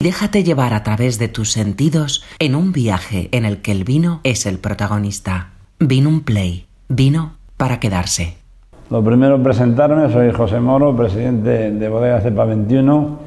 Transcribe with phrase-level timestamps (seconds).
[0.00, 4.20] Déjate llevar a través de tus sentidos en un viaje en el que el vino
[4.22, 5.48] es el protagonista.
[5.80, 6.66] Vino un play.
[6.88, 8.36] Vino para quedarse.
[8.90, 13.18] Lo primero presentarme, soy José Moro, presidente de Bodega Cepa 21.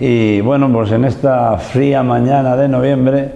[0.00, 3.32] Y bueno, pues en esta fría mañana de noviembre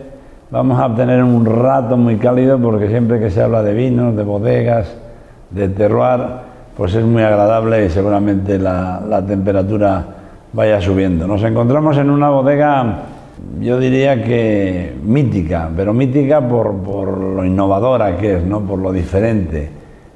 [0.51, 4.23] vamos a tener un rato muy cálido porque siempre que se habla de vinos, de
[4.23, 4.97] bodegas,
[5.51, 6.21] de terroir,
[6.75, 10.18] pues es muy agradable y seguramente la temperatura
[10.53, 11.27] vaya subiendo.
[11.27, 13.03] Nos encontramos en una bodega,
[13.61, 18.61] yo diría que mítica, pero mítica por, lo innovadora que es, ¿no?
[18.61, 19.69] por lo diferente,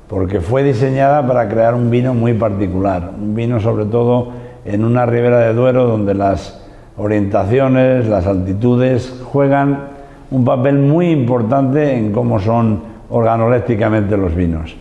[0.09, 4.31] porque fue diseñada para crear un vino muy particular, un vino sobre todo
[4.65, 6.63] en una ribera de Duero donde las
[6.97, 9.93] orientaciones, las altitudes juegan
[10.31, 12.81] un papel muy importante en cómo son
[13.11, 14.77] organolépticamente los vinos.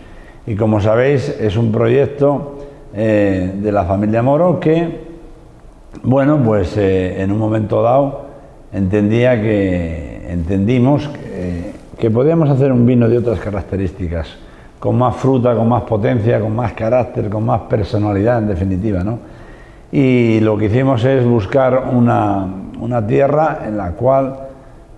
[0.47, 2.57] Y como sabéis, es un proyecto
[2.93, 5.10] eh, de la familia Moro que
[6.03, 8.25] bueno, pues eh, en un momento dado
[8.71, 11.09] entendía que entendimos
[11.99, 14.35] que, podíamos hacer un vino de otras características,
[14.79, 19.19] con más fruta, con más potencia, con más carácter, con más personalidad en definitiva, ¿no?
[19.91, 24.35] Y lo que hicimos es buscar una, tierra en la cual,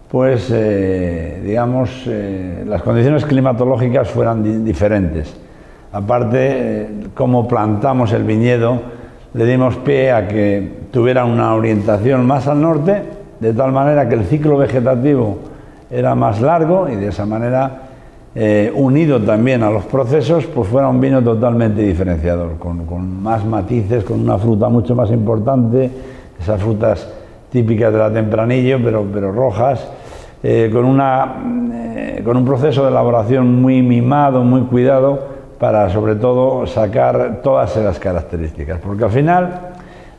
[0.10, 5.36] pues, eh, digamos, eh, las condiciones climatológicas fueran diferentes.
[5.92, 8.80] Aparte, cómo plantamos el viñedo,
[9.34, 13.02] le dimos pie a que tuviera una orientación más al norte,
[13.40, 15.40] de tal manera que el ciclo vegetativo
[15.90, 17.82] era más largo y de esa manera,
[18.36, 24.04] eh, unido también a los procesos, pues fuera un vino totalmente diferenciador, con, más matices,
[24.04, 25.90] con una fruta mucho más importante,
[26.40, 27.12] esas frutas
[27.50, 29.90] típicas de la tempranillo, pero, pero rojas,
[30.44, 31.38] eh, con, una,
[31.96, 37.76] eh, con un proceso de elaboración muy mimado, muy cuidado, para sobre todo sacar todas
[37.78, 39.73] esas características, porque al final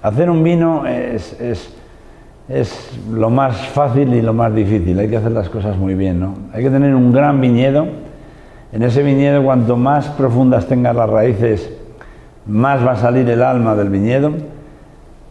[0.04, 5.32] hacer un vino es, es, lo más fácil y lo más difícil, hay que hacer
[5.32, 6.34] las cosas muy bien, ¿no?
[6.52, 7.86] Hay que tener un gran viñedo,
[8.72, 11.72] en ese viñedo cuanto más profundas tengas las raíces,
[12.46, 14.32] más va a salir el alma del viñedo.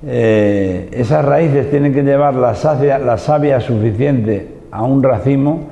[0.08, 2.56] Eh, esas raíces tienen que llevar la,
[2.98, 5.68] la savia suficiente a un racimo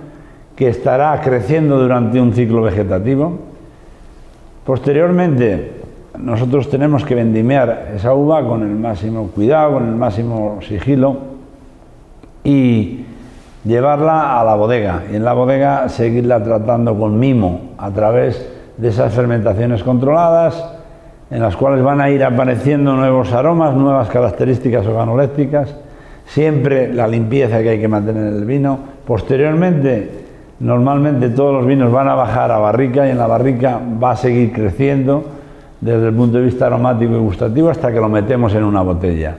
[0.56, 3.52] que estará creciendo durante un ciclo vegetativo
[4.66, 5.81] Posteriormente,
[6.22, 11.18] nosotros tenemos que vendimiar esa uva con el máximo cuidado, con el máximo sigilo
[12.44, 13.06] y
[13.66, 15.04] llevarla a la bodega.
[15.12, 20.64] Y en la bodega seguirla tratando con mimo a través de esas fermentaciones controladas,
[21.30, 25.76] en las cuales van a ir apareciendo nuevos aromas, nuevas características organolépticas,
[26.26, 28.80] siempre la limpieza que hay que mantener en el vino.
[29.06, 30.22] Posteriormente,
[30.62, 34.16] Normalmente todos los vinos van a bajar a barrica y en la barrica va a
[34.16, 35.24] seguir creciendo
[35.82, 39.36] desde el punto de vista aromático y gustativo hasta que lo metemos en una botella.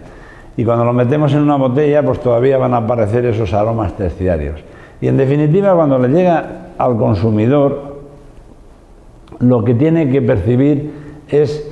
[0.56, 4.60] Y cuando lo metemos en una botella, pues todavía van a aparecer esos aromas terciarios.
[5.00, 8.03] Y en definitiva, cuando le llega al consumidor,
[9.38, 10.91] lo que tiene que percibir
[11.28, 11.69] es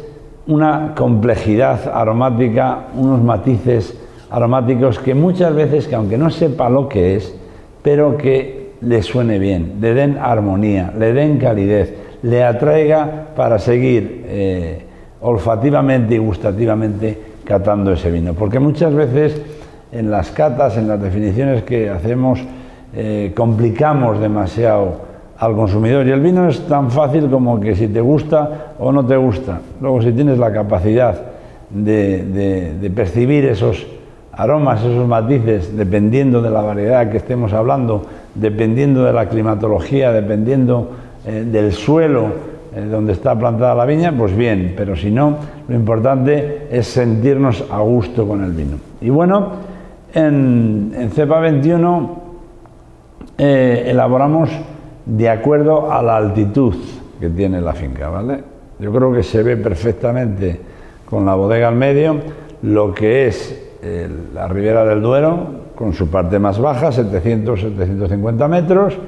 [0.46, 3.96] una complejidad aromática, unos matices
[4.30, 7.36] aromáticos que muchas veces, que aunque no sepa lo que es,
[7.82, 14.24] pero que le suene bien, le den armonía, le den calidez, le atraiga para seguir
[14.26, 14.82] eh,
[15.20, 18.34] olfativamente y gustativamente catando ese vino.
[18.34, 19.40] Porque muchas veces
[19.92, 22.40] en las catas, en las definiciones que hacemos,
[22.94, 25.08] eh, complicamos demasiado
[25.38, 26.06] al consumidor.
[26.06, 29.60] Y el vino es tan fácil como que si te gusta o no te gusta.
[29.80, 31.20] Luego si tienes la capacidad
[31.70, 33.86] de percibir esos
[34.32, 38.02] aromas, esos matices, dependiendo de la variedad que estemos hablando,
[38.34, 40.90] dependiendo de la climatología, dependiendo
[41.26, 42.28] eh, del suelo
[42.74, 45.36] eh, donde está plantada la viña, pues bien, pero si no,
[45.68, 48.78] lo importante es sentirnos a gusto con el vino.
[49.02, 49.48] Y bueno,
[50.14, 52.20] en, Cepa 21
[53.36, 54.48] eh, elaboramos
[55.04, 56.74] de acuerdo a la altitud
[57.20, 58.42] que tiene la finca, ¿vale?
[58.78, 60.58] Yo creo que se ve perfectamente
[61.04, 62.16] con la bodega al medio
[62.62, 63.66] lo que es
[64.34, 68.98] la ribera del Duero, con su parte más baja, 700-750 metros,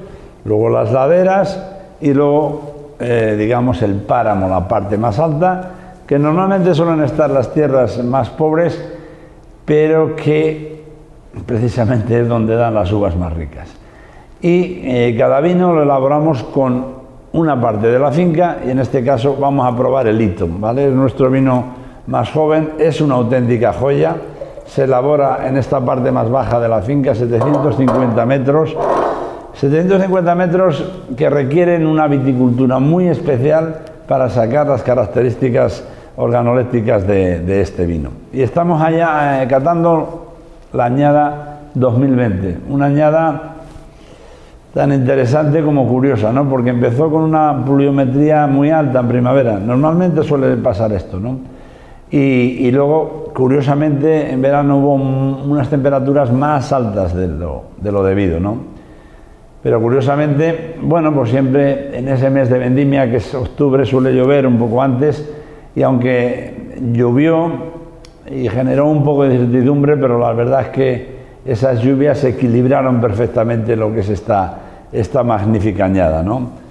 [0.45, 1.72] luego las laderas
[2.03, 5.71] y luego, eh, digamos, el páramo, la parte más alta,
[6.05, 8.79] que normalmente suelen estar las tierras más pobres,
[9.65, 10.83] pero que
[11.45, 13.69] precisamente es donde dan las uvas más ricas.
[14.41, 16.85] Y eh, cada vino lo elaboramos con
[17.31, 20.89] una parte de la finca y en este caso vamos a probar el hito, ¿vale?
[20.89, 21.63] Es nuestro vino
[22.07, 24.17] más joven, es una auténtica joya
[24.65, 28.75] se elabora en esta parte más baja de la finca, 750 metros.
[29.55, 30.83] 750 metros
[31.15, 35.85] que requieren una viticultura muy especial para sacar las características
[36.15, 38.09] organolépticas de, este vino.
[38.31, 40.33] Y estamos allá eh, catando
[40.73, 42.57] la añada 2020.
[42.69, 43.53] Una añada
[44.73, 46.49] tan interesante como curiosa, ¿no?
[46.49, 49.59] Porque empezó con una pluviometría muy alta en primavera.
[49.59, 51.53] Normalmente suele pasar esto, ¿no?
[52.09, 58.39] Y, luego, curiosamente, en verano hubo unas temperaturas más altas de lo, de lo debido,
[58.39, 58.72] ¿no?
[59.63, 64.45] Pero curiosamente, bueno, pues siempre en ese mes de vendimia, que es octubre, suele llover
[64.45, 65.33] un poco antes,
[65.73, 67.49] y aunque llovió
[68.29, 71.13] y generó un poco de incertidumbre, pero la verdad es que
[71.45, 74.59] esas lluvias equilibraron perfectamente lo que es esta,
[74.91, 76.63] esta magnífica añada, ¿no?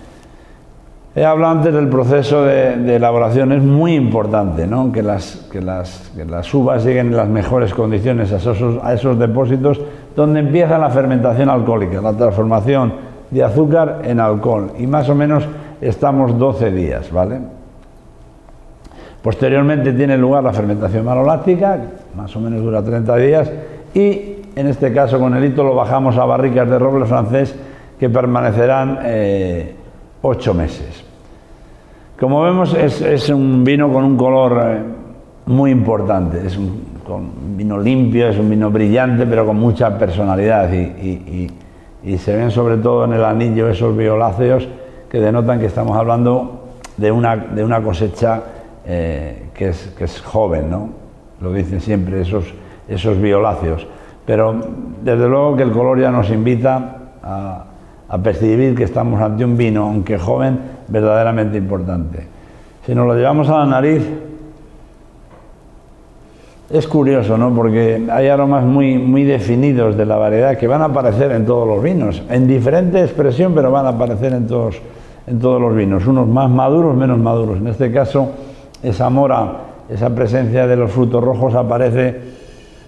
[1.14, 4.90] He hablado antes del proceso de, elaboración, es muy importante ¿no?
[4.90, 8.94] que, las, que, las, que, las, uvas lleguen en las mejores condiciones a esos, a
[8.94, 9.78] esos depósitos
[10.14, 12.92] donde empieza la fermentación alcohólica, la transformación
[13.30, 14.72] de azúcar en alcohol.
[14.78, 15.44] Y más o menos
[15.80, 17.40] estamos 12 días, ¿vale?
[19.22, 21.78] Posteriormente tiene lugar la fermentación maloláctica,
[22.16, 23.50] más o menos dura 30 días,
[23.94, 27.54] y en este caso con el hito lo bajamos a barricas de roble francés
[27.98, 28.98] que permanecerán...
[29.04, 29.76] Eh,
[30.22, 31.04] ocho meses.
[32.18, 34.82] Como vemos, es, un vino con un color eh,
[35.46, 36.40] muy importante,
[37.56, 41.50] vino limpio, es un vino brillante, pero con mucha personalidad y,
[42.18, 44.66] se ven sobre todo en el anillo esos violáceos
[45.08, 46.64] que denotan que estamos hablando
[46.96, 48.42] de una, de una cosecha
[48.84, 50.88] eh, que, es, que, es, joven, ¿no?
[51.40, 52.52] Lo dicen siempre esos,
[52.88, 53.86] esos violáceos.
[54.26, 54.60] Pero
[55.02, 57.64] desde luego que el color ya nos invita a,
[58.08, 60.58] a percibir que estamos ante un vino, aunque joven,
[60.88, 62.26] verdaderamente importante.
[62.84, 64.02] Si nos lo llevamos a la nariz,
[66.72, 67.54] es curioso, ¿no?
[67.54, 71.68] Porque hay aromas muy, muy definidos de la variedad que van a aparecer en todos
[71.68, 74.80] los vinos, en diferente expresión, pero van a aparecer en todos,
[75.26, 77.58] en todos los vinos, unos más maduros, menos maduros.
[77.58, 78.30] En este caso,
[78.82, 79.52] esa mora,
[79.88, 82.32] esa presencia de los frutos rojos aparece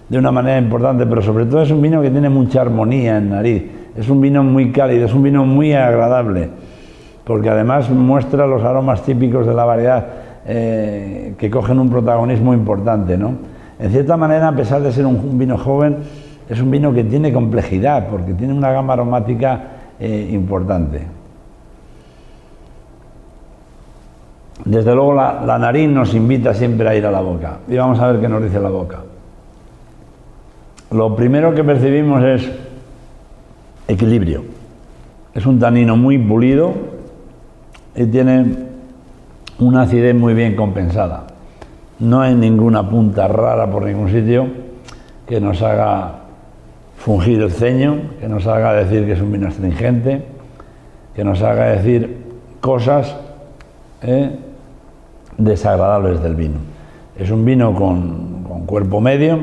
[0.09, 3.29] de una manera importante, pero sobre todo es un vino que tiene mucha armonía en
[3.29, 3.63] nariz
[3.95, 6.49] es un vino muy cálido, es un vino muy agradable,
[7.23, 10.05] porque además muestra los aromas típicos de la variedad
[10.45, 13.17] eh, que cogen un protagonismo importante.
[13.17, 13.54] ¿no?
[13.79, 15.97] En cierta manera, a pesar de ser un, vino joven,
[16.49, 19.63] es un vino que tiene complejidad, porque tiene una gama aromática
[19.99, 21.01] eh, importante.
[24.63, 27.59] Desde luego la, la, nariz nos invita siempre a ir a la boca.
[27.67, 28.99] Y vamos a ver qué nos dice la boca.
[30.91, 32.51] Lo primero que percibimos es
[33.87, 34.43] equilibrio.
[35.33, 36.73] Es un tanino muy pulido
[37.95, 38.45] y tiene
[39.59, 41.27] una acidez muy bien compensada.
[41.99, 44.47] No hay ninguna punta rara por ningún sitio
[45.27, 46.19] que nos haga
[46.97, 50.23] fungir el ceño, que nos haga decir que es un vino astringente,
[51.15, 52.23] que nos haga decir
[52.61, 53.15] cosas
[54.01, 54.37] eh,
[55.37, 56.57] desagradables del vino.
[57.17, 59.39] Es un vino con, con cuerpo medio,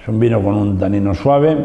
[0.00, 1.56] es un vino con un tanino suave,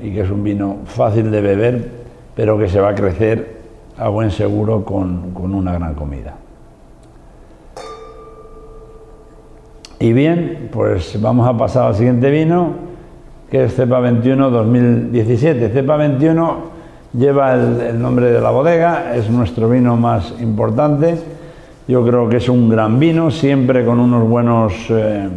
[0.00, 1.90] y que es un vino fácil de beber,
[2.34, 3.56] pero que se va a crecer
[3.96, 6.34] a buen seguro con, una gran comida.
[9.98, 12.74] Y bien, pues vamos a pasar al siguiente vino,
[13.50, 15.70] que es Cepa 21 2017.
[15.70, 16.56] Cepa 21
[17.14, 21.18] lleva el, nombre de la bodega, es nuestro vino más importante.
[21.88, 25.28] Yo creo que es un gran vino, siempre con unos buenos eh,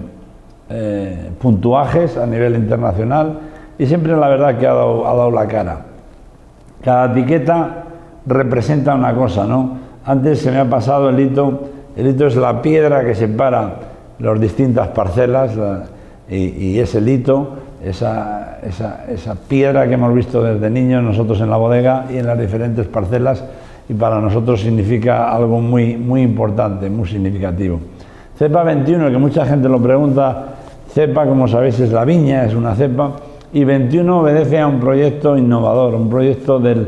[0.69, 3.39] eh, puntuajes a nivel internacional
[3.77, 5.85] y siempre la verdad que ha dado, la cara.
[6.83, 7.85] Cada etiqueta
[8.25, 9.77] representa una cosa, ¿no?
[10.05, 13.88] Antes se me ha pasado el hito, el hito es la piedra que separa
[14.19, 15.51] las distintas parcelas
[16.29, 21.57] y, es el hito, esa, esa, piedra que hemos visto desde niños nosotros en la
[21.57, 23.43] bodega y en las diferentes parcelas
[23.87, 27.79] y para nosotros significa algo muy, muy importante, muy significativo.
[28.37, 30.45] Cepa 21, que mucha gente lo pregunta,
[30.93, 33.15] cepa como sabéis es la viña, es una cepa,
[33.51, 36.87] y 21 obedece a un proyecto innovador, un proyecto del,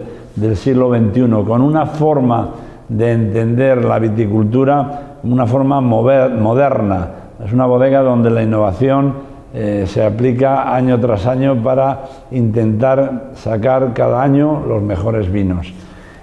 [0.55, 2.49] siglo XXI, con una forma
[2.87, 7.07] de entender la viticultura, una forma moderna.
[7.45, 13.93] Es una bodega donde la innovación eh, se aplica año tras año para intentar sacar
[13.93, 15.73] cada año los mejores vinos.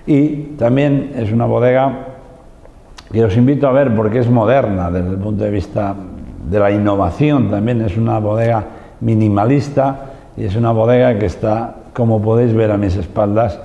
[0.06, 2.06] Y también es una bodega
[3.12, 5.94] que os invito a ver porque es moderna desde el punto de vista
[6.48, 8.64] de la innovación, también es una bodega
[9.00, 9.96] minimalista
[10.36, 13.60] y es una bodega que está, como podéis ver a mis espaldas,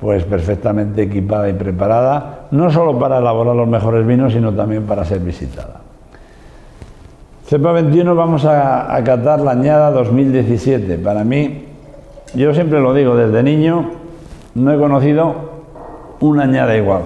[0.00, 5.04] pues perfectamente equipada y preparada, no solo para elaborar los mejores vinos, sino también para
[5.04, 5.81] ser visitada.
[7.46, 10.98] Cepa 21 vamos a, a la añada 2017.
[10.98, 11.64] Para mí,
[12.34, 13.90] yo siempre lo digo, desde niño
[14.54, 15.34] no he conocido
[16.20, 17.02] una añada igual.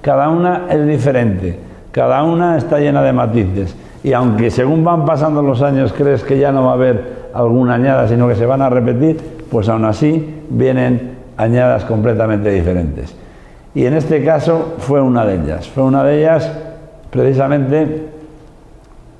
[0.00, 1.58] Cada una es diferente,
[1.92, 3.76] cada una está llena de matices.
[4.02, 7.74] Y aunque según van pasando los años crees que ya no va a haber alguna
[7.74, 9.18] añada, sino que se van a repetir,
[9.50, 13.14] pues aún así vienen añadas completamente diferentes.
[13.74, 15.68] Y en este caso fue una de ellas.
[15.68, 16.50] Fue una de ellas,
[17.10, 18.19] precisamente,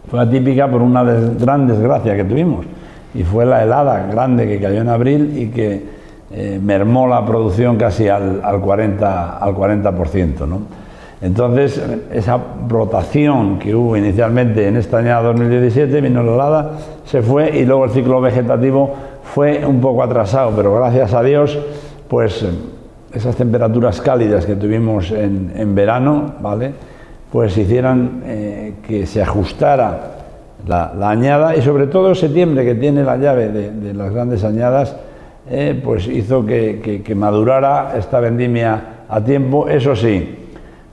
[0.08, 2.66] fue atípica por una gran desgracia que tuvimos.
[3.14, 5.82] Y fue la helada grande que cayó en abril y que
[6.30, 9.38] eh, mermó la producción casi al, al 40%.
[9.40, 10.60] Al 40% ¿no?
[11.22, 16.70] Entonces, esa rotación que hubo inicialmente en esta año 2017, vino la helada,
[17.04, 18.94] se fue y luego el ciclo vegetativo
[19.34, 21.58] fue un poco atrasado, pero gracias a Dios,
[22.08, 22.46] pues
[23.12, 26.72] esas temperaturas cálidas que tuvimos en, verano, ¿vale?
[27.30, 30.16] Pues hicieran eh, que se ajustara
[30.66, 34.96] la, añada y sobre todo septiembre, que tiene la llave de, las grandes añadas,
[35.48, 40.38] eh, pues hizo que, madurara esta vendimia a tiempo, eso sí,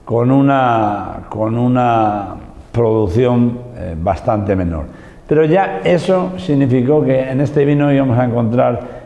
[0.04, 2.36] con una, con una
[2.70, 4.84] producción eh, bastante menor.
[5.26, 8.98] Pero ya eso significó que en este vino íbamos a encontrar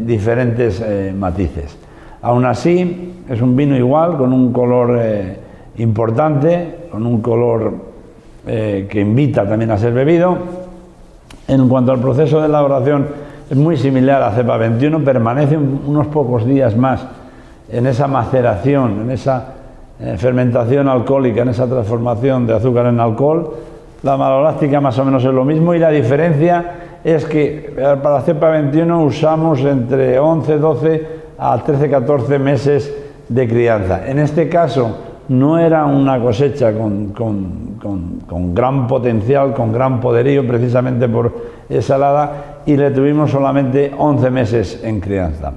[0.00, 0.84] diferentes
[1.16, 1.76] matices.
[2.20, 5.00] Aún así, es un vino igual, con un color
[5.78, 7.90] importante, con un color
[8.44, 10.36] que invita también a ser bebido.
[11.46, 13.06] En cuanto al proceso de elaboración,
[13.50, 17.04] es muy similar a cepa 21, permanece unos pocos días más
[17.68, 19.54] en esa maceración, en esa
[20.00, 23.54] eh, fermentación alcohólica, en esa transformación de azúcar en alcohol.
[24.04, 28.20] La maloláctica más o menos es lo mismo y la diferencia es que eh, para
[28.20, 32.94] cepa 21 usamos entre 11, 12 a 13, 14 meses
[33.28, 34.08] de crianza.
[34.08, 34.96] En este caso
[35.30, 41.32] no era una cosecha con, con gran potencial, con gran poderío, precisamente por
[41.68, 45.52] esa helada, y le tuvimos solamente 11 meses en crianza.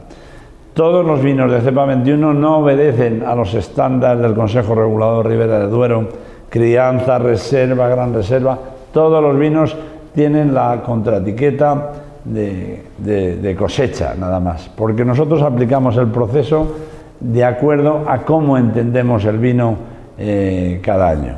[0.73, 5.59] Todos los vinos de cepa 21 no obedecen a los estándares del Consejo Regulador Ribera
[5.59, 6.07] de Duero,
[6.49, 8.57] crianza, reserva, gran reserva.
[8.91, 9.75] Todos los vinos
[10.15, 11.91] tienen la contraetiqueta
[12.25, 16.67] de, cosecha, nada más, porque nosotros aplicamos el proceso
[17.23, 19.77] de acuerdo a cómo entendemos el vino
[20.17, 21.35] eh, cada año.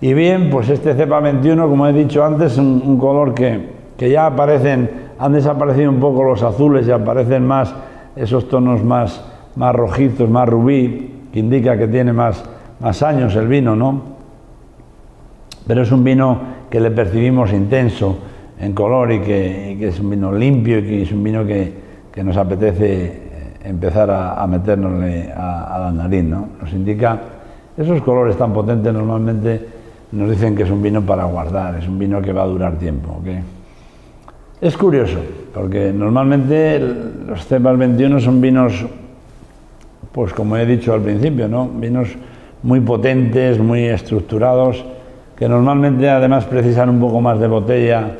[0.00, 4.10] Y bien, pues este cepa 21, como he dicho antes, es un, color que, que
[4.10, 7.74] ya aparecen, han desaparecido un poco los azules y aparecen más
[8.14, 9.24] esos tonos más,
[9.56, 12.44] más rojizos, más rubí, que indica que tiene más,
[12.80, 14.02] más años el vino, ¿no?
[15.66, 16.38] Pero es un vino
[16.70, 18.18] que le percibimos intenso
[18.58, 22.36] en color y que, es un vino limpio y que es un vino que, nos
[22.36, 23.27] apetece
[23.68, 26.48] empezar a, a meternosle a, la nariz, ¿no?
[26.60, 27.18] Nos indica
[27.76, 29.78] esos colores tan potentes normalmente
[30.10, 32.78] nos dicen que es un vino para guardar, es un vino que va a durar
[32.78, 33.18] tiempo.
[33.20, 33.40] ¿okay?
[34.60, 35.18] Es curioso,
[35.54, 36.80] porque normalmente
[37.26, 38.86] los cepas 21 son vinos,
[40.10, 41.68] pues como he dicho al principio, ¿no?
[41.68, 42.08] vinos
[42.62, 44.84] muy potentes, muy estructurados,
[45.36, 48.10] que normalmente además precisan un poco más de botella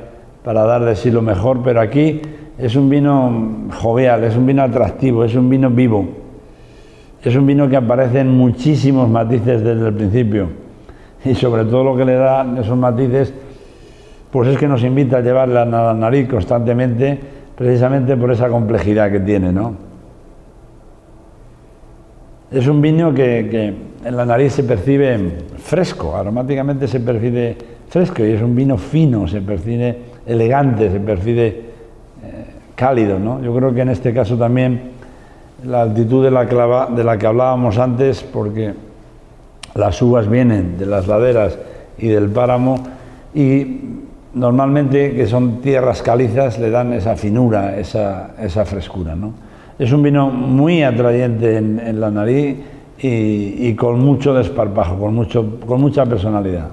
[0.45, 2.23] para dar de sí lo mejor, pero aquí
[2.59, 6.09] es un vino jovial, es un vino atractivo, es un vino vivo,
[7.23, 10.49] es un vino que aparece en muchísimos matices desde el principio
[11.25, 13.33] y sobre todo lo que le da esos matices
[14.31, 17.19] pues es que nos invita a llevarla a la nariz constantemente,
[17.57, 19.75] precisamente por esa complejidad que tiene, ¿no?
[22.51, 23.75] Es un vino que,
[24.05, 25.19] en la nariz se percibe
[25.59, 27.57] fresco, aromáticamente se percibe
[27.89, 31.68] fresco y es un vino fino, se percibe elegante, se percibe
[32.79, 33.43] cálido, ¿no?
[33.43, 34.93] Yo creo que en este caso también
[35.65, 36.45] la altitud de la,
[36.87, 38.73] de la que hablábamos antes, porque
[39.75, 41.59] las uvas vienen de las laderas
[41.99, 42.77] y del páramo
[43.35, 43.81] y
[44.33, 49.17] normalmente que son tierras calizas le dan esa finura, esa, esa frescura.
[49.17, 49.33] ¿no?
[49.77, 52.59] Es un vino muy atrayente en, la nariz
[53.01, 56.69] y, con mucho desparpajo, con, mucho, con mucha personalidad.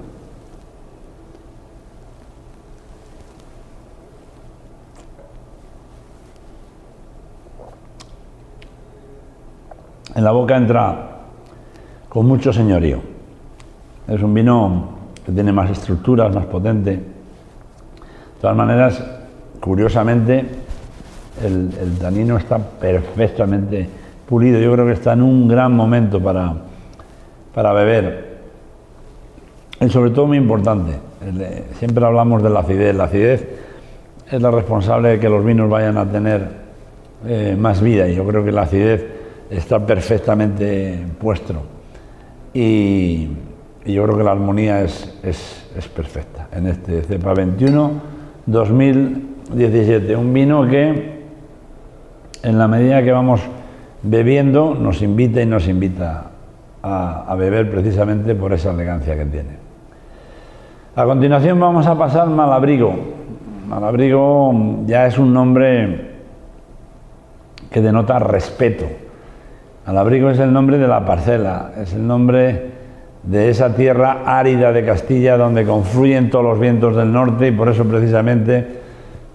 [10.16, 11.10] En la boca entra
[12.08, 13.00] con mucho señorío.
[14.08, 14.88] Es un vino
[15.24, 19.02] que tiene más estructuras, más potente de todas maneras,
[19.60, 20.44] curiosamente,
[21.42, 23.88] el, tanino está perfectamente
[24.28, 24.58] pulido.
[24.58, 26.54] Yo creo que está en un gran momento para,
[27.54, 28.36] para beber.
[29.80, 30.92] Y sobre todo muy importante,
[31.78, 32.94] siempre hablamos de la acidez.
[32.94, 33.48] La acidez
[34.30, 36.48] es la responsable de que los vinos vayan a tener
[37.26, 39.15] eh, más vida y yo creo que la acidez
[39.50, 41.62] está perfectamente puesto.
[42.52, 43.28] Y,
[43.84, 46.48] yo creo que la armonía es, es, es perfecta.
[46.50, 50.16] En este cepa 21 2017.
[50.16, 51.24] Un vino que,
[52.42, 53.40] en la medida que vamos
[54.02, 56.30] bebiendo, nos invita y nos invita
[56.82, 59.66] a, beber precisamente por esa elegancia que tiene.
[60.94, 62.94] A continuación vamos a pasar Malabrigo.
[63.68, 66.14] Malabrigo ya es un nombre
[67.70, 68.86] que denota respeto.
[69.86, 72.70] Malabrigo es el nombre de la parcela, es el nombre
[73.22, 77.68] de esa tierra árida de Castilla donde confluyen todos los vientos del norte y por
[77.68, 78.80] eso precisamente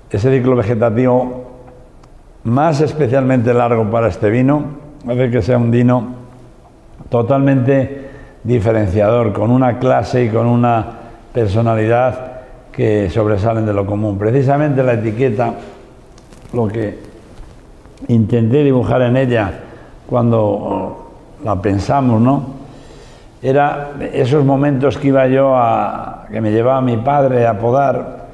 [0.10, 1.46] ese ciclo vegetativo
[2.44, 4.66] más especialmente largo para este vino
[5.08, 6.16] hace que sea un vino
[7.08, 8.10] totalmente
[8.44, 10.86] diferenciador, con una clase y con una
[11.34, 12.42] personalidad
[12.74, 14.18] que sobresalen de lo común.
[14.18, 15.54] Precisamente la etiqueta,
[16.52, 17.00] lo que
[18.10, 19.54] intenté dibujar en ella
[20.12, 21.08] cuando
[21.42, 22.44] la pensamos, ¿no?
[23.42, 28.26] Era esos momentos que iba yo a, que me llevaba mi padre a podar,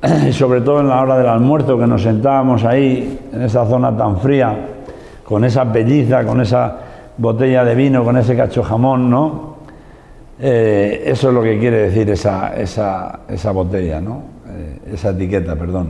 [0.28, 3.96] y sobre todo en la hora del almuerzo, que nos sentábamos ahí, en esa zona
[3.96, 4.56] tan fría,
[5.24, 6.76] con esa pelliza, con esa
[7.18, 9.56] botella de vino, con ese cacho jamón, ¿no?
[10.38, 14.22] Eh, eso es lo que quiere decir esa, esa, botella, ¿no?
[14.48, 15.88] Eh, esa etiqueta, perdón.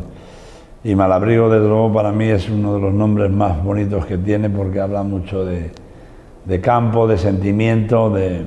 [0.82, 4.48] Y Malabrigo, desde luego, para mí es uno de los nombres más bonitos que tiene
[4.48, 8.44] porque habla mucho de, campo, de sentimiento, de,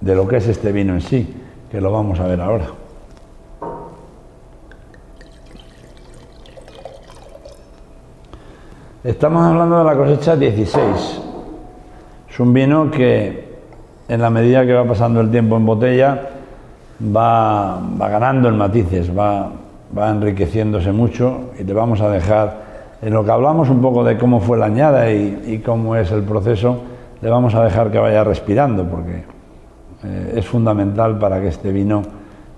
[0.00, 1.34] de lo que es este vino en sí,
[1.70, 2.66] que lo vamos a ver ahora.
[9.02, 11.22] Estamos hablando de la cosecha 16.
[12.28, 13.46] Es un vino que
[14.08, 16.28] en la medida que va pasando el tiempo en botella,
[17.00, 19.50] va, ganando en matices, va,
[19.94, 22.66] enriqueciéndose mucho y te vamos a dejar,
[23.02, 26.22] en lo que hablamos un poco de cómo fue la añada y, cómo es el
[26.22, 26.78] proceso,
[27.20, 29.24] le vamos a dejar que vaya respirando, porque
[30.04, 32.02] eh, es fundamental para que este vino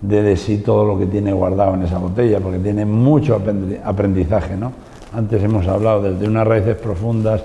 [0.00, 3.40] dé de sí todo lo que tiene guardado en esa botella, porque tiene mucho
[3.85, 4.56] aprendizaje.
[4.56, 4.73] ¿no?
[5.14, 7.44] Antes hemos hablado desde unas raíces profundas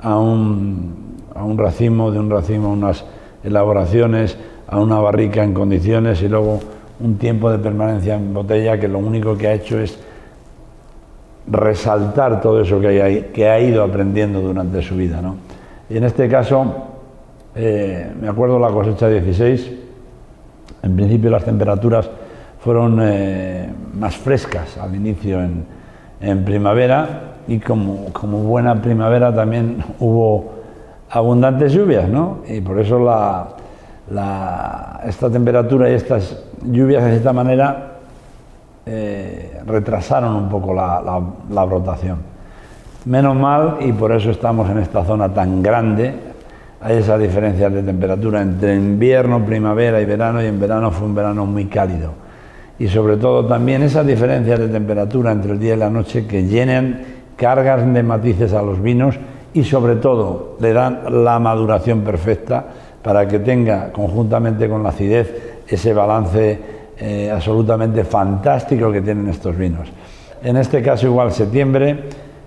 [0.00, 3.04] a un, a un racimo, de un racimo a unas
[3.42, 4.36] elaboraciones
[4.70, 6.60] a una barrica en condiciones y luego
[7.00, 9.98] un tiempo de permanencia en botella que lo único que ha hecho es
[11.46, 15.20] resaltar todo eso que, que ha ido aprendiendo durante su vida.
[15.20, 15.36] ¿no?
[15.88, 16.90] Y en este caso,
[17.54, 19.72] eh, me acuerdo la cosecha 16,
[20.82, 22.08] en principio las temperaturas
[22.60, 28.10] fueron eh, más frescas al inicio en, primavera y como,
[28.44, 30.52] buena primavera también hubo
[31.08, 32.40] abundantes lluvias, ¿no?
[32.46, 33.00] Y por eso
[35.06, 37.98] esta temperatura y estas lluvias de esta manera
[38.86, 41.66] eh, retrasaron un poco la, la.
[43.04, 46.14] Menos mal, y por eso estamos en esta zona tan grande,
[46.82, 51.14] hay esas diferencias de temperatura entre invierno, primavera y verano, y en verano fue un
[51.14, 52.12] verano muy cálido.
[52.78, 56.44] Y sobre todo también esas diferencias de temperatura entre el día y la noche que
[56.44, 57.00] llenan
[57.36, 59.16] cargas de matices a los vinos
[59.52, 62.64] y sobre todo le dan la maduración perfecta
[63.02, 66.58] para que tenga conjuntamente con la acidez ese balance
[66.98, 69.88] eh, absolutamente fantástico que tienen estos vinos.
[70.42, 72.04] En este caso igual septiembre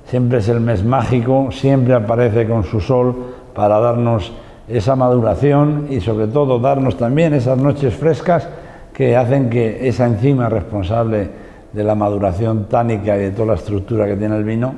[0.08, 3.16] siempre es el mes mágico, siempre aparece con su sol
[3.56, 4.34] para darnos
[4.68, 8.48] esa maduración y sobre todo darnos también esas noches frescas
[8.94, 11.30] que hacen que esa enzima responsable
[11.72, 14.74] de la maduración tánica y de toda la estructura que tiene el vino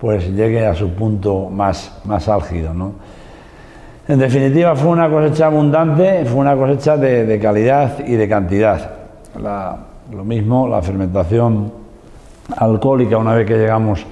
[0.00, 2.74] pues llegue a su punto más, más álgido.
[2.74, 2.94] ¿no?
[4.12, 8.90] En definitiva, fue una cosecha abundante, fue una cosecha de, calidad y de cantidad.
[10.12, 11.72] lo mismo, la fermentación
[12.54, 14.04] alcohólica, una vez que llegamos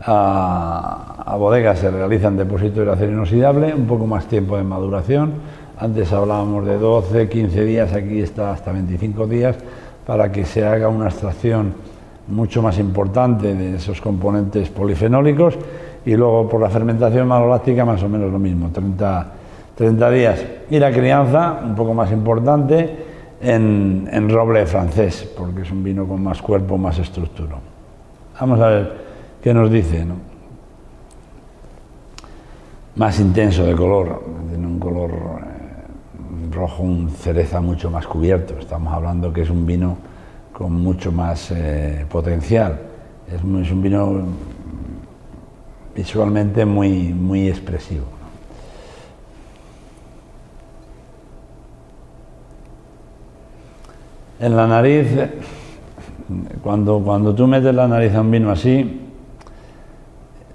[0.00, 4.64] a, a bodega, se realiza en depósito de acero inoxidable, un poco más tiempo de
[4.64, 5.34] maduración.
[5.78, 9.54] Antes hablábamos de 12, 15 días, aquí está hasta 25 días,
[10.04, 11.74] para que se haga una extracción
[12.26, 15.56] mucho más importante de esos componentes polifenólicos
[16.04, 19.43] y luego por la fermentación maloláctica más o menos lo mismo, 30,
[19.74, 20.44] 30 días.
[20.70, 23.04] Y la crianza, un poco más importante,
[23.40, 27.56] en, roble francés, porque es un vino con más cuerpo, más estructura.
[28.40, 28.92] Vamos a ver
[29.42, 30.04] qué nos dice.
[30.04, 30.14] ¿no?
[32.96, 38.54] Más intenso de color, tiene un color eh, rojo, un cereza mucho más cubierto.
[38.58, 39.96] Estamos hablando que es un vino
[40.52, 42.78] con mucho más eh, potencial.
[43.32, 44.22] Es, un vino
[45.94, 48.13] visualmente muy, muy expresivo.
[54.40, 55.06] En la nariz,
[56.62, 59.00] cuando, cuando tú metes la nariz a un vino así,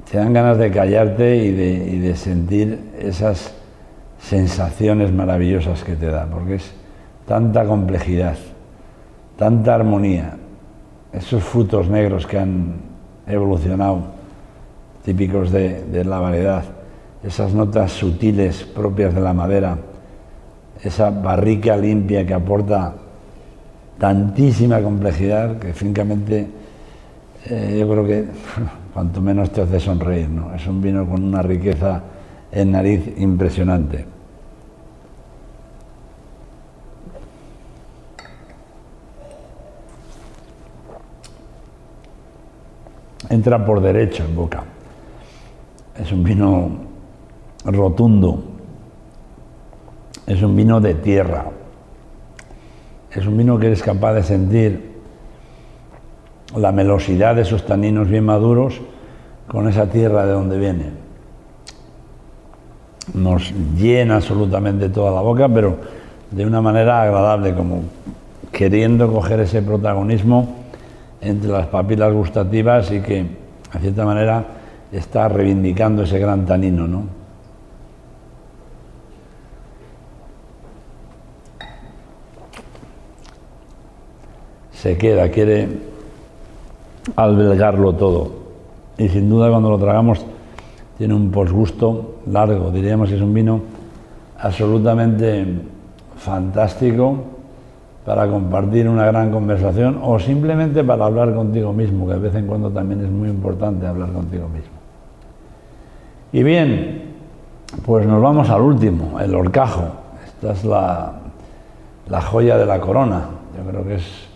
[0.10, 3.54] te dan ganas de callarte y de, de sentir esas
[4.20, 6.74] sensaciones maravillosas que te da, porque es
[7.26, 8.38] tanta complejidad
[9.40, 10.36] tanta armonía,
[11.14, 12.74] esos frutos negros que han
[13.26, 14.02] evolucionado,
[15.06, 16.66] típicos de, la variedad,
[17.24, 19.78] esas notas sutiles propias de la madera,
[20.84, 22.96] esa barrica limpia que aporta
[24.00, 26.48] tantísima complejidad que francamente
[27.46, 28.26] eh, yo creo que
[28.94, 30.54] cuanto menos te hace sonreír, ¿no?
[30.56, 32.02] Es un vino con una riqueza
[32.52, 34.06] en nariz impresionante.
[43.30, 44.64] Entra por derecho en boca.
[45.96, 46.72] Es un vino
[47.64, 48.44] rotundo.
[50.26, 51.46] Es un vino de tierra.
[53.12, 54.90] Es un vino que eres capaz de sentir
[56.56, 58.82] la melosidad de esos taninos bien maduros
[59.48, 60.86] con esa tierra de donde viene.
[63.14, 65.78] Nos llena absolutamente toda la boca, pero
[66.30, 67.82] de una manera agradable, como
[68.52, 70.56] queriendo coger ese protagonismo
[71.22, 73.24] entre las papilas gustativas y que,
[73.74, 74.46] de cierta manera,
[74.92, 77.19] está reivindicando ese gran tanino, ¿no?
[84.82, 85.68] Se queda, quiere
[87.18, 88.32] albergarlo todo.
[88.98, 90.26] Y sin duda cuando lo tragamos
[90.98, 93.60] tiene un posgusto largo, diríamos que es un vino
[94.40, 95.46] absolutamente
[96.16, 97.18] fantástico
[98.06, 102.48] para compartir una gran conversación o simplemente para hablar contigo mismo, que de vez en
[102.48, 104.78] cuando también es muy importante hablar contigo mismo.
[106.32, 107.02] Y bien,
[107.86, 109.90] pues nos vamos al último, el horcajo.
[110.26, 111.12] Esta es la,
[112.08, 113.26] la joya de la corona.
[113.58, 114.29] Yo creo que es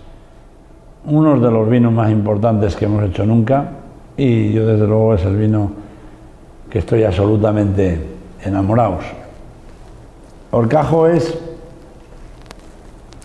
[1.05, 3.71] uno de los vinos más importantes que hemos hecho nunca
[4.15, 5.71] y yo desde luego es el vino
[6.69, 7.99] que estoy absolutamente
[8.43, 9.03] enamorados.
[10.51, 11.37] Orcajo es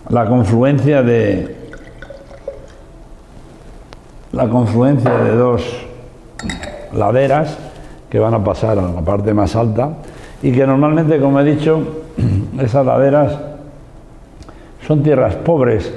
[0.09, 1.55] la confluencia de
[4.31, 5.63] la confluencia de dos
[6.93, 7.57] laderas
[8.09, 9.93] que van a pasar a la parte más alta
[10.41, 11.79] y que normalmente, como he dicho,
[12.59, 13.37] esas laderas
[14.85, 15.93] son tierras pobres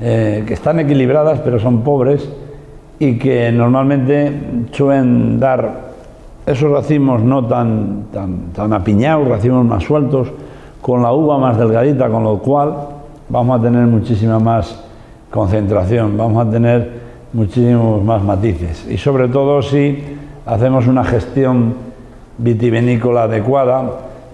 [0.00, 2.28] eh, que están equilibradas pero son pobres
[2.98, 4.32] y que normalmente
[4.72, 5.94] suelen dar
[6.46, 10.28] esos racimos no tan, tan, tan apiñados, racimos más sueltos,
[10.82, 12.74] con la uva más delgadita, con lo cual
[13.30, 14.84] vamos a tener muchísima más
[15.30, 17.00] concentración, vamos a tener
[17.32, 18.86] muchísimos más matices.
[18.90, 20.04] Y sobre todo si
[20.44, 21.74] hacemos una gestión
[22.36, 23.82] vitivinícola adecuada,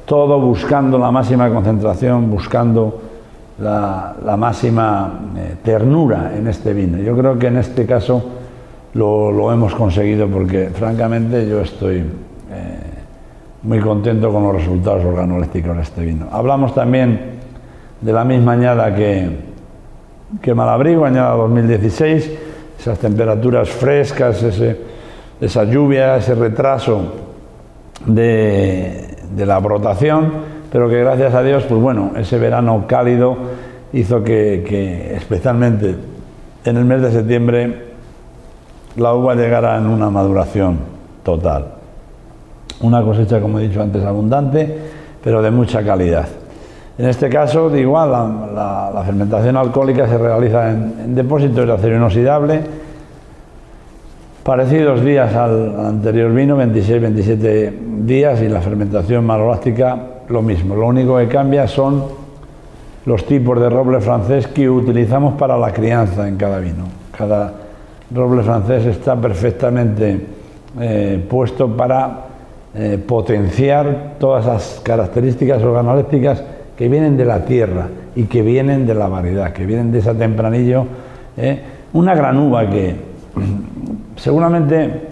[0.05, 3.01] todo buscando la máxima concentración, buscando
[3.61, 6.99] la, máxima eh, ternura en este vino.
[6.99, 8.23] Yo creo que en este caso
[8.94, 12.05] lo, hemos conseguido porque francamente yo estoy eh,
[13.62, 16.27] muy contento con los resultados organolépticos de este vino.
[16.33, 17.38] Hablamos también
[18.01, 19.29] de la misma añada que,
[20.40, 22.33] que Malabrigo, añada 2016,
[22.79, 24.42] esas temperaturas frescas,
[25.40, 27.03] esa lluvia, ese retraso
[28.07, 33.37] de, de la brotación pero que gracias a Dios, pues bueno, ese verano cálido
[33.92, 35.96] hizo que, especialmente
[36.64, 37.90] en el mes de septiembre
[38.96, 40.79] la uva llegara en una maduración
[41.22, 41.66] total.
[42.81, 44.79] Una cosecha, como he dicho antes, abundante,
[45.22, 46.26] pero de mucha calidad.
[46.98, 52.61] En este caso, igual, la, fermentación alcohólica se realiza en, depósitos de acero inoxidable,
[54.42, 57.72] parecidos días al anterior vino, 26-27
[58.05, 59.98] días, y la fermentación maloláctica
[60.29, 60.74] lo mismo.
[60.74, 62.19] Lo único que cambia son
[63.06, 66.84] los tipos de roble francés que utilizamos para la crianza en cada vino.
[67.16, 67.52] Cada
[68.14, 70.26] roble francés está perfectamente
[70.78, 72.26] eh, puesto para
[72.74, 76.42] eh, potenciar todas las características organolépticas
[76.76, 80.14] que vienen de la tierra y que vienen de la variedad, que vienen de ese
[80.14, 80.86] tempranillo.
[81.36, 81.60] Eh,
[81.92, 82.96] una gran uva que
[84.16, 85.08] seguramente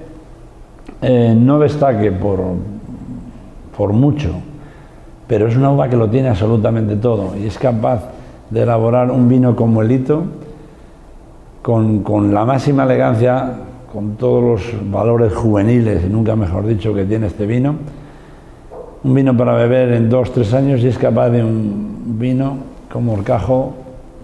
[1.00, 2.40] no destaque por,
[3.76, 4.30] por mucho,
[5.28, 8.02] pero es una uva que lo tiene absolutamente todo y es capaz
[8.50, 10.24] de elaborar un vino como el hito,
[11.62, 13.52] con, la máxima elegancia,
[13.92, 17.74] con todos los valores juveniles, nunca mejor dicho, que tiene este vino.
[19.04, 22.56] Un vino para beber en dos, tres años y es capaz de un vino
[22.90, 23.74] como Orcajo,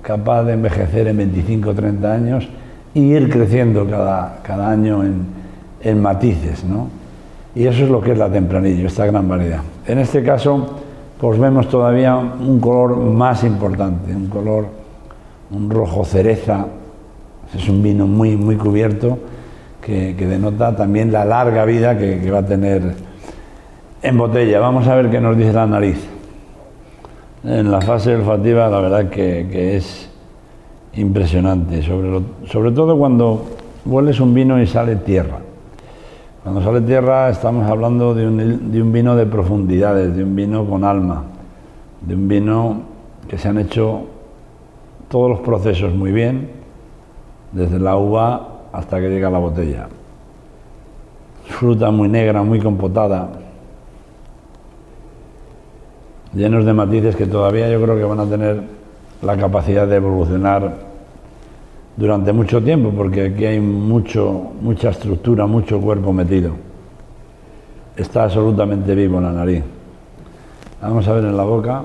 [0.01, 2.49] capaz de envejecer en 25, 30 años
[2.95, 5.27] y ir creciendo cada, cada año en,
[5.83, 6.89] en matices, ¿no?
[7.55, 9.61] Y eso es lo que es la tempranillo, esta gran variedad.
[9.87, 10.84] En este caso,
[11.19, 14.67] pues vemos todavía un color más importante, un color,
[15.51, 16.67] un rojo cereza,
[17.55, 19.19] es un vino muy, muy cubierto,
[19.81, 22.95] que, denota también la larga vida que, va a tener
[24.03, 24.59] en botella.
[24.59, 26.05] Vamos a ver qué nos dice la nariz.
[27.45, 30.11] En la fase olfativa la verdad que, es
[30.95, 33.45] impresionante, sobre, sobre todo cuando
[33.85, 35.44] hueles un vino y sale tierra.
[36.45, 41.25] Cuando sale tierra estamos hablando de un, vino de profundidades, de un vino con alma,
[42.03, 42.83] de un vino
[43.27, 44.03] que se han hecho
[45.09, 46.51] todos los procesos muy bien,
[47.51, 49.89] desde la uva hasta que llega a la botella.
[51.47, 53.31] Fruta muy negra, muy compotada,
[56.35, 58.61] llenos de matices que todavía yo creo que van a tener
[59.23, 60.94] la capacidad de evolucionar
[61.97, 66.53] durante mucho tiempo, porque aquí hay mucho, mucha estructura, mucho cuerpo metido.
[67.97, 69.63] Está absolutamente vivo en la nariz.
[70.83, 71.83] Vamos a ver en la boca.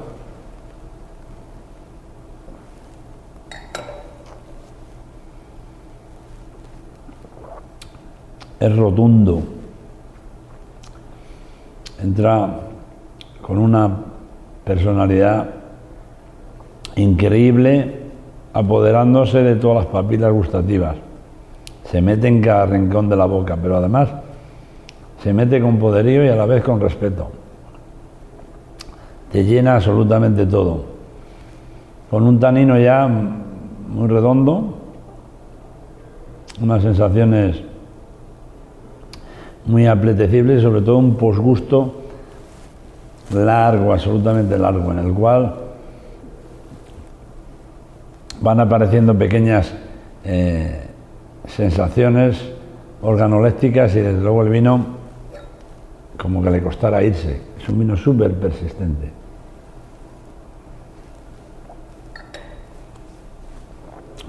[8.60, 9.42] Es rotundo.
[12.02, 12.60] Entra
[13.42, 13.90] con una
[14.66, 15.50] personalidad
[16.96, 17.99] increíble,
[18.54, 20.96] apoderándose de todas las papilas gustativas.
[21.86, 24.10] Se mete en cada rincón de la boca, pero además
[25.24, 27.30] se mete con poderío y a la vez con respeto.
[29.32, 30.86] Te llena absolutamente todo.
[32.10, 34.78] Con un tanino ya muy redondo,
[36.62, 37.62] unas sensaciones
[39.66, 41.94] muy apetecibles y sobre todo un posgusto
[43.34, 45.54] largo, absolutamente largo, en el cual
[48.42, 49.74] van apareciendo pequeñas
[50.24, 50.88] eh,
[51.48, 52.52] sensaciones
[53.02, 54.86] organolépticas y desde luego el vino
[56.18, 57.42] como que le costara irse.
[57.62, 59.10] Es un vino súper persistente.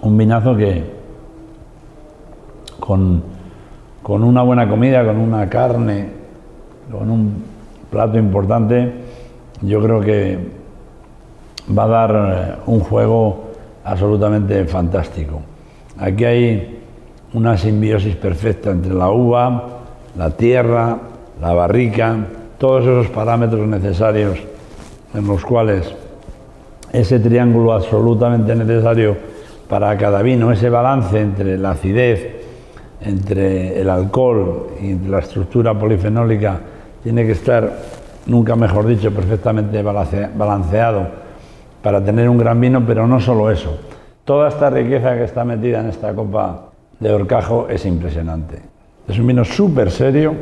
[0.03, 0.85] Un vinazo que
[2.79, 3.23] con,
[4.03, 6.09] con una buena comida, con una carne,
[6.90, 7.44] con un
[7.90, 8.92] plato importante,
[9.61, 10.38] yo creo que
[11.77, 13.49] va a dar eh, un juego
[13.90, 15.40] absolutamente fantástico.
[15.98, 16.79] Aquí hay
[17.35, 19.68] una simbiosis perfecta entre la uva,
[20.16, 20.96] la tierra,
[21.40, 22.16] la barrica,
[22.57, 24.38] todos esos parámetros necesarios
[25.12, 25.92] en los cuales
[26.92, 29.16] ese triángulo absolutamente necesario
[29.68, 32.29] para cada vino, ese balance entre la acidez,
[33.00, 36.61] entre el alcohol y la estructura polifenólica
[37.03, 37.79] tiene que estar,
[38.26, 41.19] nunca mejor dicho, perfectamente balanceado
[41.82, 43.78] para tener un gran vino, pero no solo eso.
[44.24, 48.60] Toda esta riqueza que está metida en esta copa de horcajo es impresionante.
[49.08, 50.34] Es un vino súper serio,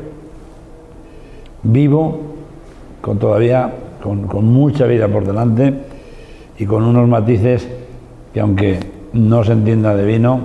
[1.62, 2.20] vivo,
[3.01, 3.72] con todavía
[4.03, 5.74] con, mucha vida por delante
[6.59, 7.68] y con unos matices
[8.33, 8.79] que aunque
[9.12, 10.40] no se entienda de vino,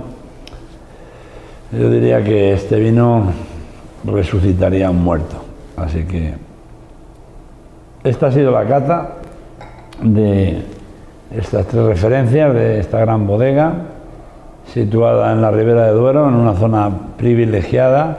[1.72, 3.24] yo diría que este vino
[4.04, 5.36] resucitaría a un muerto.
[5.76, 6.34] Así que
[8.04, 9.16] esta ha sido la cata
[10.02, 10.62] de
[11.36, 13.72] estas tres referencias de esta gran bodega
[14.72, 18.18] situada en la ribera de Duero, en una zona privilegiada,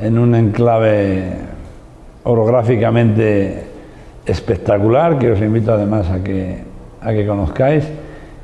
[0.00, 1.32] en un enclave
[2.24, 3.64] orográficamente
[4.26, 6.62] espectacular, que os invito además a que,
[7.00, 7.88] a que conozcáis,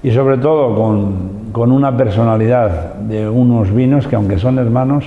[0.03, 5.05] y sobre todo con, con, una personalidad de unos vinos que aunque son hermanos,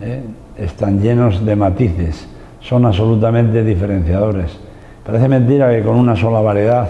[0.00, 0.22] eh,
[0.58, 2.28] están llenos de matices,
[2.60, 4.58] son absolutamente diferenciadores.
[5.04, 6.88] Parece mentira que con una sola variedad,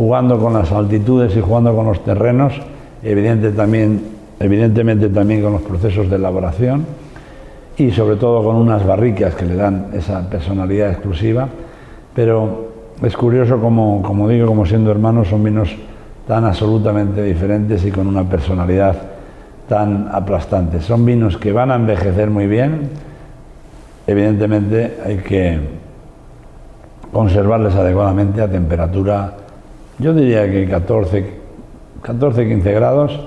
[0.00, 2.54] jugando con las altitudes y jugando con los terrenos,
[3.02, 4.00] evidente también,
[4.38, 6.86] evidentemente también con los procesos de elaboración
[7.76, 11.48] y sobre todo con unas barricas que le dan esa personalidad exclusiva,
[12.14, 12.70] pero
[13.02, 15.76] es curioso como, como digo, como siendo hermanos son vinos
[16.26, 18.96] tan absolutamente diferentes y con una personalidad
[19.68, 20.80] tan aplastante.
[20.80, 22.88] Son vinos que van a envejecer muy bien,
[24.06, 25.60] evidentemente hay que
[27.12, 29.34] conservarles adecuadamente a temperatura,
[30.00, 31.24] yo diría que 14,
[32.02, 33.20] 14-15 grados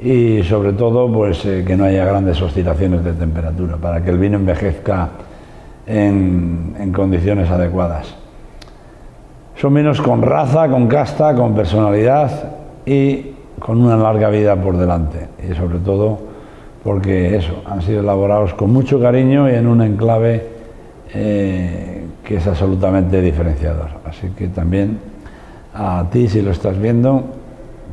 [0.00, 4.18] y sobre todo pues eh, que no haya grandes oscilaciones de temperatura para que el
[4.18, 5.10] vino envejezca
[5.86, 8.14] en, en condiciones adecuadas.
[9.56, 12.30] Son vinos con raza, con casta, con personalidad
[12.86, 16.18] y con una larga vida por delante y sobre todo
[16.82, 20.46] porque eso, han sido elaborados con mucho cariño y en un enclave
[21.14, 23.88] eh, que es absolutamente diferenciador.
[24.04, 24.98] Así que también
[25.74, 27.24] a ti, si lo estás viendo,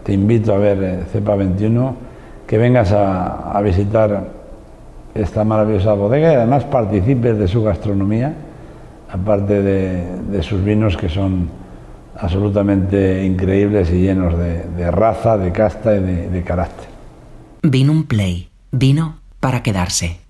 [0.04, 1.96] te invito a ver eh, Cepa 21,
[2.48, 4.30] que vengas a, visitar
[5.14, 8.34] esta maravillosa bodega y además participes de su gastronomía,
[9.12, 11.50] aparte de, sus vinos que son
[12.18, 16.88] absolutamente increíbles y llenos de, de raza, de casta y de, de carácter.
[17.64, 20.21] Vino un play, vino para quedarse.